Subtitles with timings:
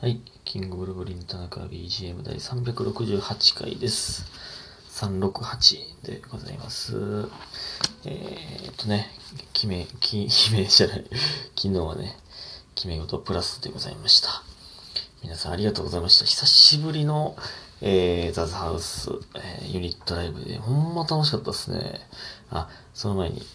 [0.00, 0.20] はい。
[0.44, 4.26] キングブルブリン田中 BGM 第368回です。
[4.90, 7.28] 368でございます。
[8.04, 9.08] えー、っとね、
[9.52, 11.04] 決め、き、 決めじゃない。
[11.56, 12.18] 昨日はね、
[12.74, 14.42] 決め事プラスでございました。
[15.22, 16.26] 皆さんありがとうございました。
[16.26, 17.36] 久しぶりの、
[17.80, 22.06] えー、ザズハウス、えーユニットライブで、ほんま楽しかったですね。
[22.50, 23.46] あ、その前に、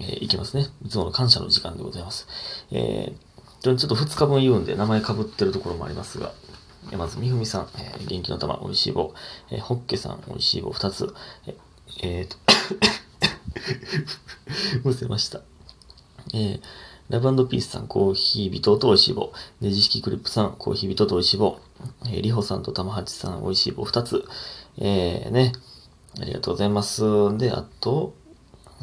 [0.00, 0.66] えーいきますね。
[0.84, 2.26] いつもの感謝の時間でございます。
[2.72, 3.27] えー
[3.62, 6.32] ちょっと2日分言うんで名前被ってるところもありますが、
[6.96, 9.12] まず、みふみさん、えー元気の玉、おいしい棒、
[9.50, 11.14] えーほっけさん、おいしい棒2つ、
[12.02, 12.36] えーと、
[14.84, 15.40] むせました。
[16.32, 16.60] えー
[17.08, 19.32] ラブピースさん、コーヒー人とおいしい棒。
[19.62, 21.58] ネジ式クリップさん、コーヒー人とおいしい棒。
[22.04, 24.24] えー、りほさんと玉八さん、おいしい棒2つ。
[24.76, 25.52] えー、ね。
[26.20, 27.02] ありがとうございます。
[27.38, 28.12] で、あと、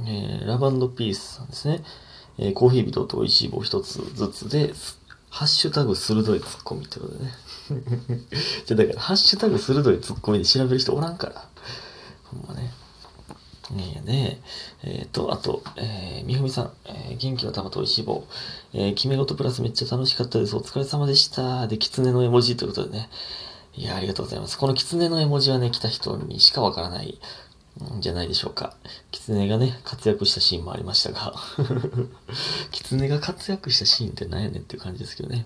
[0.08, 1.84] えーラブピースさんですね。
[2.38, 4.74] えーコーヒー人とおいしい棒1つずつで、
[5.30, 7.32] ハッシュタグ鋭いツッコミってことでね。
[8.66, 11.50] じゃ、だから、ハッシュタグ鋭いツッコミで調べる人おらんから。
[12.24, 12.72] ほんまね。
[13.72, 14.42] ねえね
[14.84, 15.00] え。
[15.02, 18.24] えっ、と、あと、えーみふみさん、えー元気の玉とおいしい棒。
[18.74, 20.56] えー決め事プラスめっちゃ楽しかったです。
[20.56, 21.68] お疲れ様でした。
[21.68, 23.10] で、狐の絵文字ということでね。
[23.76, 24.58] いや、ありがとうございます。
[24.58, 27.20] この狐の絵文字はね、来た人にしかわからない
[28.00, 28.76] じゃないでしょうか。
[29.12, 31.34] 狐がね、活躍したシーンもありましたが。
[32.72, 35.46] 狐が活躍したシーンって何やねんっていう感じですけどね。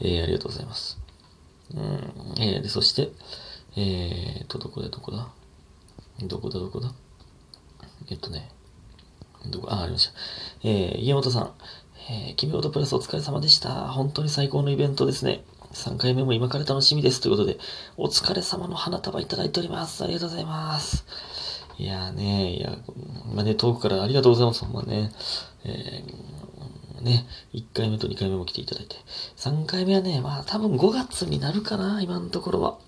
[0.00, 0.98] えーありがとうございます。
[1.74, 3.12] うん、えーで、そして、
[3.76, 5.28] えーと、どこだ、どこだ？
[6.20, 6.92] どこだ、どこだ？
[8.10, 8.50] えっとね、
[9.46, 10.12] どこ、あ、ありました。
[10.62, 11.52] えー、家元さん、
[12.10, 13.88] えー、君事プラスお疲れ様でした。
[13.88, 15.44] 本当に最高のイベントですね。
[15.72, 17.20] 3回目も今から楽しみです。
[17.20, 17.58] ということで、
[17.96, 20.04] お疲れ様の花束いただいております。
[20.04, 21.04] ありがとうございます。
[21.78, 22.76] いやーね、いや、
[23.34, 24.64] まあね、遠くからありがとうございます。
[24.64, 25.12] ほんまね。
[25.64, 28.96] えーね、1回目と2回目も来ていただいて。
[29.36, 32.78] 3回目はね、まあ多分5月になるかな、今のところは。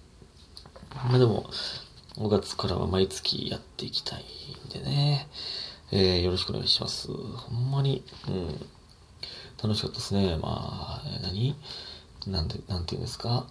[1.08, 1.50] まあでも、
[2.16, 4.24] 5月からは毎月やっていきたい
[4.66, 5.28] んでね。
[5.92, 7.08] えーよろしくお願いします。
[7.08, 8.66] ほんまに、うん。
[9.62, 10.36] 楽しかったですね。
[10.36, 11.54] まあ、何？
[12.26, 13.46] なんで、なんていうんですか？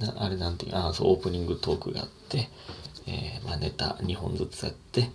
[0.00, 2.50] なあれなんていう、あ、そう、オープニングトークがあって、
[3.08, 5.10] えーまあネタ2本ずつやって、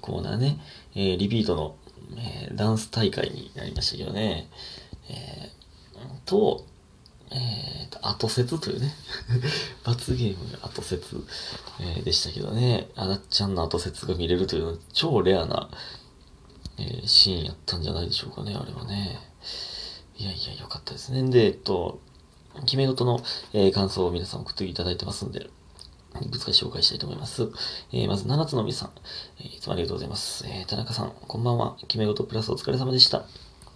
[0.00, 0.58] コーナーね、
[0.94, 1.76] えーリピートの、
[2.16, 4.48] えーダンス大会になりましたけどね。
[5.08, 6.64] えーと、
[7.32, 8.92] えーと、後説というね、
[9.84, 11.24] 罰ゲームの後説、
[11.80, 15.70] えーでしたけどね、あだっちゃんの後説が見れるというのは超レアな、
[16.78, 19.18] えーシーンやったんじゃないでしょうかね、あれはね。
[20.18, 21.22] いやいや、よかったですね。
[21.30, 22.00] で、えっと、
[22.62, 23.22] 決め事の、
[23.52, 25.48] えー感想を皆さん送っていただいてますんで、
[26.22, 27.48] いくつか紹介したいと思います。
[27.92, 28.90] えーまず、七つのみさん、
[29.38, 30.44] えーいつもありがとうございます。
[30.46, 31.76] えー田中さん、こんばんは。
[31.86, 33.24] 決め事プラスお疲れ様でした。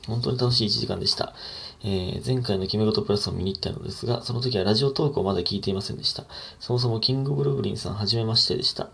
[0.06, 1.34] 本当に楽しい1時間でした。
[1.82, 6.24] えー前回の決め事プラスを見に行ったのですが、その時はラジオトークをまだ聞いていませんでした。
[6.58, 8.90] そもそもキングブルーブリンさんはじめましてでした。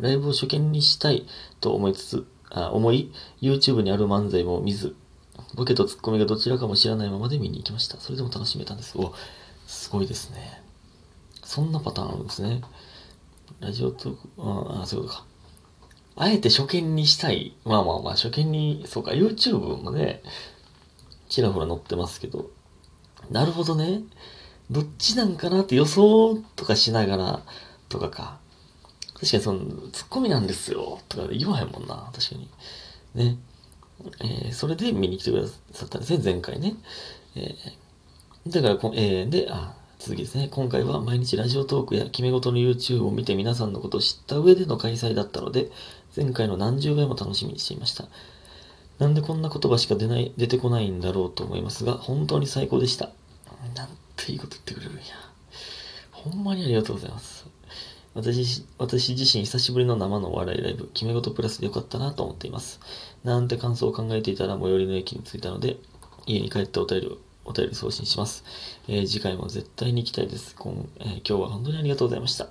[0.00, 1.26] ライブを初見にしたい
[1.60, 4.96] と思いつつ、あ思い、YouTube にある漫才も見ず、
[5.54, 7.98] ボケとツッコミがどちらかも知らないままで見に行きました。
[7.98, 8.96] それでも楽しめたんです。
[8.96, 9.14] お、
[9.66, 10.61] すごいですね。
[11.52, 12.62] そんなパターンあるんですね。
[13.60, 15.26] ラジオトーク、ああ、そういうことか。
[16.16, 17.54] あえて初見にしたい。
[17.66, 20.22] まあまあまあ、初見に、そうか、YouTube もね、
[21.28, 22.48] ちらほら載ってますけど。
[23.30, 24.00] なるほどね。
[24.70, 27.42] どっちなんかなって予想とかしながら、
[27.90, 28.38] とかか。
[29.12, 29.60] 確かにその、
[29.92, 32.48] ツッコミなんですよ、とか言わへんもんな、確かに。
[33.14, 33.36] ね。
[34.20, 36.76] えーそれで見に来てくださったんですね、前回ね。
[37.36, 40.48] えーだからこ、えーで、あ、続きですね。
[40.50, 45.70] 今回は毎日ラジオトークや決め事の YouTube を見て皆さんのことを知った上での開催だったので、
[46.16, 48.06] 前回の何十倍も楽しみにしていました。
[48.98, 53.10] なんでこんな言葉しか出ない、出てこないんだろうと思いますが、本当に最高でした。
[53.76, 55.02] なんていいこと言ってくれるんや。
[56.10, 57.46] ほんまにありがとうございます。
[58.14, 62.80] 私、私自身久しぶりの生のお笑いライブ、決め事プラスでよかったなと思っています。
[63.22, 65.76] なんて感想を考えていたら最寄りの駅に着いたので、
[66.26, 68.44] 家に帰ってお便りを、お便り送信します。
[68.88, 70.54] えー次回も絶対に行きたいです。
[70.58, 72.48] 今,、えー今日は本当にありがとうございました。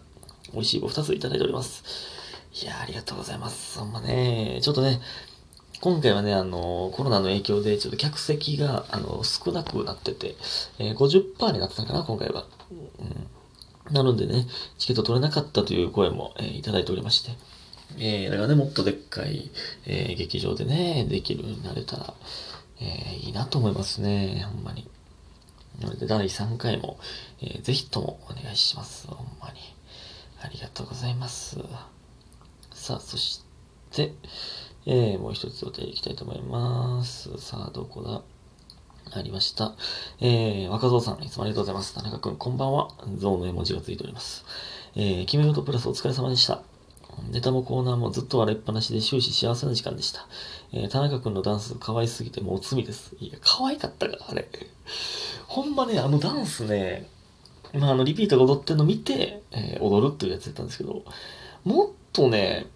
[0.54, 1.84] 美味しい棒2ついただいております。
[2.62, 3.80] いやーありがとうございます。
[3.80, 5.00] ほんまね、ちょっとね、
[5.80, 10.36] 今回はね、あの、コロナの影響で、ちょっと客席が、あの、少なくなってて、
[10.78, 12.46] えー、50%になってたかな、今回は。
[13.90, 13.94] うん。
[13.94, 14.46] なのでね、
[14.78, 17.32] チケット取れなかったという声も、えーいただいておりまして。
[17.98, 19.50] えー、だからね、もっとでっかい、
[19.88, 22.14] えー劇場でね、できるようになれたら、
[22.82, 24.90] えーいいなと思いますね、ほんまに。
[25.80, 26.98] なので、第3回も、
[27.42, 29.60] えーぜひともお願いします、ほんまに。
[30.42, 31.58] ありがとうございます。
[32.74, 33.44] さあ、そし
[33.92, 34.14] て、
[34.86, 37.38] えーもう一つお便りいきたいと思います。
[37.38, 38.22] さあ、どこだ？
[39.14, 39.74] ありました。
[40.20, 41.94] えー、若造さん、いつもありがとうございます。
[41.94, 42.90] 田中くん、こんばんは。
[43.18, 44.46] ゾウの絵文字がついております。
[44.96, 46.71] えー、君ごとプラスお疲れ様でした。
[47.32, 50.28] ネタもコーナーもずっと笑いっぱなしで終始幸せな時間でした。
[50.74, 53.16] えー、田中くんのダンス可愛すぎてもう罪です。
[53.20, 54.48] いや、可愛かったか、あれ。
[55.48, 57.08] ほんまね、あのダンスね、
[57.74, 61.04] まあ、あの、リピートが踊ってるの見て、えー踊るっていうやつやったんですけど、
[61.64, 62.68] もっとね、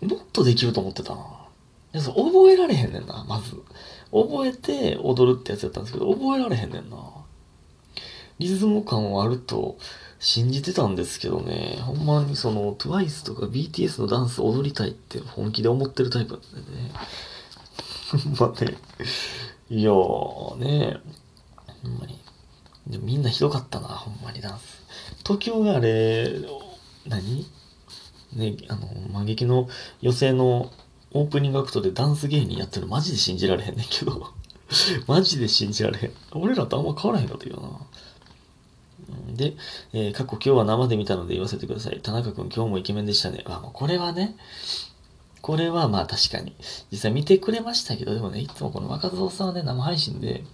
[0.00, 1.20] もっとできると思ってたな。
[1.92, 3.56] いやそう覚えられへんねんな、まず。
[4.12, 6.96] 覚えて踊るってやつやったんですけど、覚えられへんねんな。
[8.38, 9.76] リズム感はあると
[10.20, 16.92] 信じてたんですけどね、ほんまにその TWICE とか BTS のダンス踊りたいって本気で思ってるタイプなんでね。
[18.36, 18.76] ほんまね。
[19.70, 21.00] いやーね、
[21.82, 22.20] ほんまに。
[22.86, 24.82] でもみんなひどかったな、ほんまにダンス。
[25.24, 26.38] 東京があれ、
[27.06, 27.46] 何？
[28.34, 28.86] ね、あの、
[29.20, 29.68] 漫劇の
[30.02, 30.70] 予選の
[31.12, 34.32] オープニングアクトでダンス芸人やってるのマジで信じられへんねんけど。
[35.06, 36.12] マジで信じられへん。
[36.32, 37.68] 俺らとあんま変わらへんかったけどな。
[39.36, 39.54] で、
[39.92, 42.00] えー過去今日は生で見たので言わせてください。
[42.02, 43.42] 田中くん今日もイケメンでしたね。
[43.46, 44.36] あ、もうこれはね、
[45.42, 46.54] これはまあ確かに。
[46.90, 50.44] 実際見てくれましたけど、でもね、いつもこの若造さんはね、生配信で、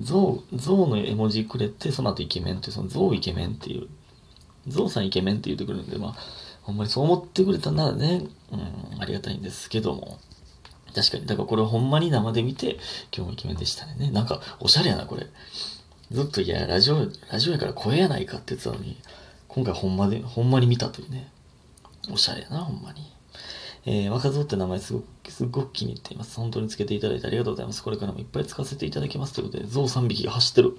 [0.00, 3.88] ゾウ、ゾウの絵文字くれて、その後イケメンって、そのゾウイケメンっていう、
[4.68, 6.16] ゾウさんイケメンって言ってくるんで、まあ、
[6.62, 8.56] ほんまにそう思ってくれたならね、う
[8.96, 10.18] ん、ありがたいんですけども。
[10.94, 12.78] 確かに、だからこれほんまに生で見て、
[13.14, 14.10] 今日もイケメンでしたね。
[14.10, 15.26] なんか、おしゃれやな、これ。
[16.10, 18.96] ずっと、いや、ラジオ、ラジオやから声やないかって言ってたのに、
[19.48, 21.30] 今回ほんまで、ほんまに見たというね。
[22.12, 23.12] おしゃれやな、ほんまに。
[23.86, 26.36] えー、若造って名前すごく、すごく気に入っています。
[26.36, 27.82] 本当につけていただいてありがとうございます。
[27.82, 29.34] これからもいっぱい使わせていただきます。
[29.34, 30.76] ということで、象3匹が走ってる。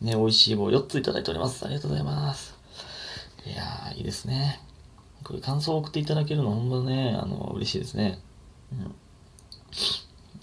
[0.00, 1.64] ね、美味しい棒4ついただいております。
[1.64, 2.54] ありがとうございます。
[3.46, 4.60] いやー、いいですね。
[5.24, 8.18] これ感想を送っていただけるのほんまね、あの、嬉しいですね。
[8.72, 8.94] うん。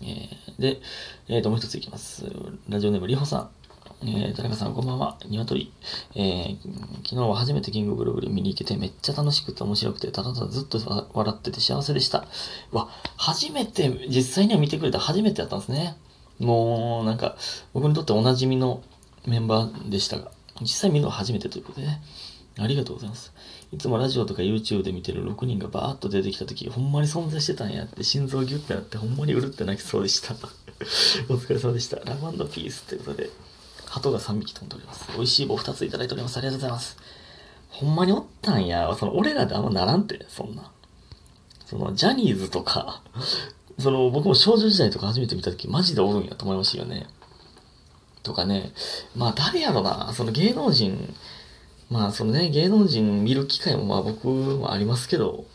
[0.02, 0.81] えー、で、
[1.28, 2.25] えーと、もう一ついきます。
[2.69, 3.56] ラジオネームりほさん。
[4.03, 5.17] えー、田中さん、こんばんは。
[5.27, 5.73] ニワトリ。
[6.13, 6.57] えー、
[6.97, 10.77] 昨日は初めてキングブルブル見に行けてめっちゃ楽しくて面白くて、ただただずっと
[11.13, 12.27] 笑ってて幸せでした。
[12.71, 15.97] わ、初めて、実際には見てくれた初めてやったんですね。
[16.39, 17.38] もう、なんか、
[17.73, 18.83] 僕にとっておなじみの
[19.25, 22.01] メンバーでしたが、実際見るのは初めてということでね。
[22.59, 23.33] ありがとうございます。
[23.71, 30.35] いつもラジオとか YouTube で見てる6人がバーッと出てきた時、ほんまに存在してたんやって、心臓ギュッてなって、ほんまにうるって泣きそうでした。
[31.29, 31.97] お疲れ様でした。
[31.97, 33.29] ラブピースということで、
[33.97, 35.11] 鳩が3匹飛んでおります。
[35.13, 36.38] 美味しい棒2ついただいております。
[36.38, 36.97] ありがとうございます。
[37.69, 38.95] ほんまにおったんや。
[38.97, 40.71] その、俺らであんまならんて、そんな。
[41.65, 43.01] その、ジャニーズとか、
[43.79, 47.07] その、僕も少女時代とか初めて見た時、マジでおるんやと思いましたよね。
[48.23, 48.71] とかね。
[49.15, 50.11] まあ、誰やろな。
[50.13, 51.13] その芸能人、
[51.89, 55.45] まあ、そのね、芸能人見る機会もまあ僕もありますけど、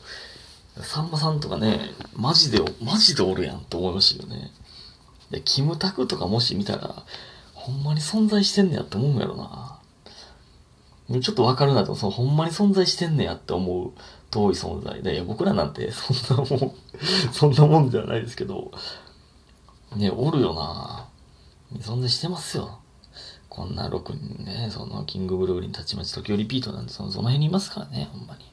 [0.81, 4.51] さんまさんとかね、マジで、マジでおるやんと思いましたよね。
[5.31, 7.05] で、キムタクとかもし見たら、
[7.63, 9.79] ほんまに存在してんねやって思うんやろな。
[11.21, 13.93] ちょっとわかるなと、そのほんまに存在してんねやって思う
[14.31, 16.75] 遠い存在で、いや僕らなんてそんなもん、
[17.33, 18.73] そんなもんじゃないですけど、
[19.95, 21.07] ね、おるよな。
[21.79, 22.81] 存在してますよ。
[23.49, 28.45] こんな6人ね、その、キングブルーリン、たちまち、時リピートなんで、その、その辺にいますからね、ほんまに。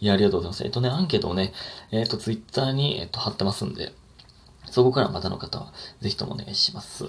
[0.00, 0.64] いや、ありがとうございます。
[0.64, 1.52] えっとね、アンケートをね、
[1.92, 3.94] えっと、ツイッターに、えっと、貼ってますんで、
[4.68, 7.06] そこからまたの方は、ぜひともお願いします。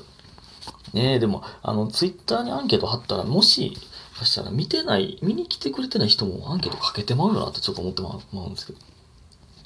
[0.93, 3.77] ねえ、でも、あの、ツイッターにアンケート貼ったら、もし
[4.17, 8.79] かしたら見てない、見に来てくれてない人もアンケートかけてまうよなってちょっと思ってまうまうんですけど。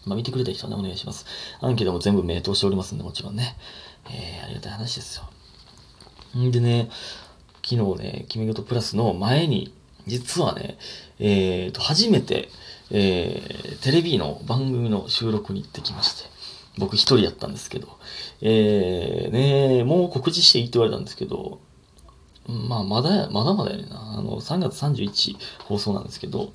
[0.06, 1.26] まあ、見てくれた人はね、お願いします。
[1.60, 3.58] アンケートも全部名答しておりますんで、もちろんね。
[4.10, 5.24] えー、ありがたい話ですよ。
[6.40, 6.90] んでね、
[7.64, 9.74] 昨日ね、君ごとプラスの前に、
[10.06, 10.78] 実はね、
[11.20, 12.50] えーと、初めて、
[12.92, 16.37] えー、テレビの番組の収録に行ってきまして、
[16.78, 17.98] 僕一人やったんですけど、
[18.42, 21.60] えー、ね、もう告知していいって言われたんですけど、
[22.48, 24.14] まあ、まだ、まだまだやねんな。
[24.18, 26.54] あの、3月31放送なんですけど、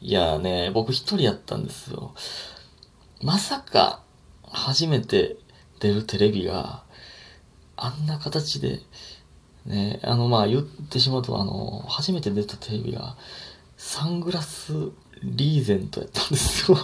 [0.00, 2.14] いやね、僕一人やったんですよ。
[3.22, 4.02] まさか、
[4.44, 5.36] 初めて
[5.80, 6.84] 出るテレビが、
[7.76, 8.80] あんな形で、
[9.64, 13.16] ね、あの、まあ言ってしまうと、あの、初めて出たテレビが、
[13.76, 14.72] サングラス
[15.22, 16.78] リーゼントやったんですよ。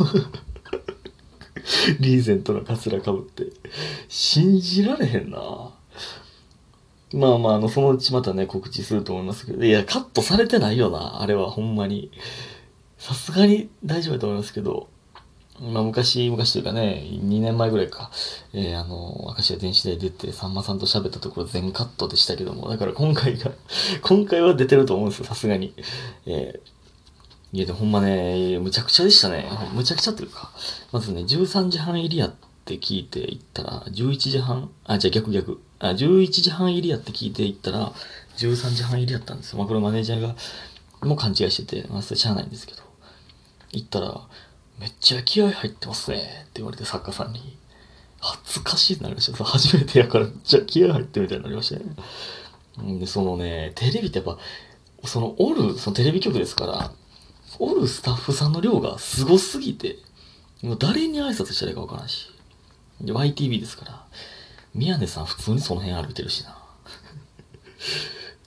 [2.01, 3.47] リーゼントのカツラかぶって。
[4.09, 5.73] 信じられへんな。
[7.15, 12.11] まあまあ、あの、そのうちまたね、告知すると思いますけど、いや、カットされてないよな、あれは、ほんまに。
[12.99, 14.89] さすがに大丈夫だと思いますけど、
[15.61, 18.11] まあ昔、昔というかね、2年前ぐらいか、
[18.53, 23.53] えー、あの、明石家電子で出て、さんまさんと喋ったところ全カットでしたけども、だから今回が、
[24.03, 25.75] 今回は出てると思うんですよ、さすがに。
[26.27, 26.82] えー、
[27.53, 29.47] いや、でほんまね、むちゃくちゃでしたね。
[29.75, 30.51] むちゃくちゃというか、
[30.91, 35.61] まずね、13時半入りやって聞いて行ったら、11時半、あ、じゃあ逆逆。
[35.79, 37.93] あ、11時半入りやって聞いて行ったら、
[38.39, 39.59] 13時半入りやったんですよ。
[39.59, 40.35] まあこれマネージャーが、
[41.03, 42.83] もう勘違いしてて、まあそれしゃあないんですけど。
[43.73, 44.21] 行ったら、
[44.79, 47.59] めっちゃ気合入ってますねって言われて作家さんに。
[48.23, 49.45] 恥ずかしいってなりました。
[49.45, 52.93] 初めてやから、じゃ気合入ってみたいになりましたね。
[52.95, 54.39] んで、そのね、テレビってやっぱ、
[55.05, 56.93] その、おる、そのテレビ局ですから、
[57.65, 59.99] おるスタッフさんの量がすごすぎて、
[60.63, 62.29] もう誰に挨拶したらいいかわからんし。
[63.01, 64.05] で、YTV ですから、
[64.75, 66.59] 宮根さん普通にその辺歩いてるしな。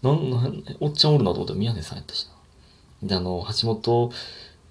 [0.04, 2.28] なん、なん、おっちゃんおるなと思ったら宮根さんやったし
[3.02, 3.08] な。
[3.08, 4.12] で、あの、橋本、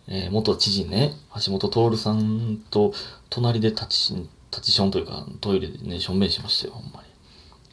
[0.09, 2.93] えー元知事ね、橋本徹さんと
[3.31, 4.15] 隣で立ち、
[4.51, 7.09] 立ちションというか、トイレでね、しょんべんしましたよ、ほんまに。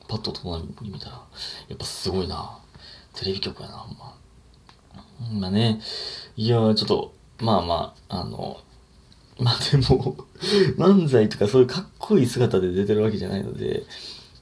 [0.07, 1.21] パッと隣に見たら、
[1.67, 2.59] やっぱすごいな。
[3.13, 4.20] テレビ局やな、ほんま。
[5.33, 5.79] まあね、
[6.35, 8.57] いや、ちょっと、まあまあ、あの、
[9.39, 10.15] まあでも、
[10.77, 13.83] 漫才とかそういうかっこいい姿で出てるわけじゃないので、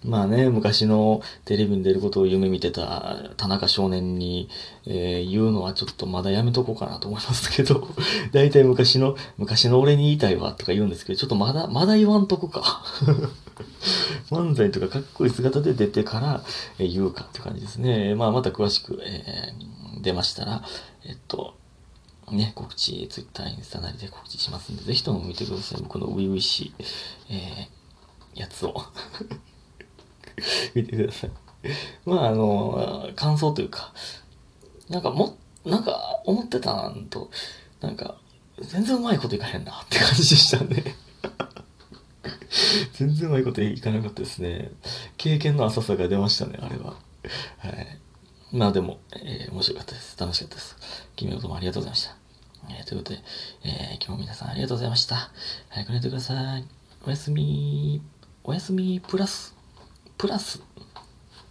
[0.05, 4.49] まあね、昔のテレビに出ることを夢見てた田中少年に、
[4.85, 7.87] えー言うのはちょっとまだやめとこうかなと思いますけど、
[8.31, 12.83] 大体昔の、昔の俺に言いたいわとか言うんですけど、ちょっとまだ、まだ言わんとこか。
[14.31, 16.43] 漫才とかかっこいい姿で出てから、
[16.77, 18.15] え言うかって感じですね。
[18.15, 20.63] まあまた詳しく、えー出ましたら、
[21.05, 21.55] えっと、
[22.31, 25.81] ね、告知、ツイッター、インスタなりで告知しますんで、ぜひとも見てください。
[25.81, 26.73] 僕の初々しい、
[27.29, 27.79] えー
[28.39, 28.73] やつを。
[30.73, 31.31] 見てください。
[32.05, 33.93] まあ、あの、感想というか、
[34.87, 37.29] なんかも、なんか思ってたんと、
[37.81, 38.17] なんか、
[38.61, 40.95] 全然うまいこといかへんなって感じでしたね。
[42.93, 44.71] 全然うまいこといかなかったですね。
[45.17, 46.95] 経験の浅さが出ましたね、あれは。
[47.57, 47.88] はい。
[48.51, 50.17] まあでも、えー面白かったです。
[50.19, 50.75] 楽しかったです。
[51.15, 52.15] 君のこともありがとうございました。
[52.69, 53.19] えーということで、
[53.63, 55.31] えー今日も皆さんありがとうございました。
[55.69, 56.65] 早く寝てください。
[57.05, 58.01] おやすみ。
[58.43, 59.53] おやすみプラス、
[60.17, 60.61] プラス。